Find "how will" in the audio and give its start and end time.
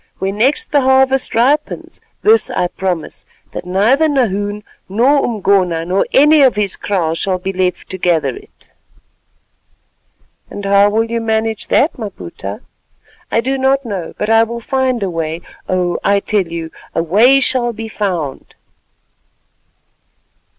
10.65-11.03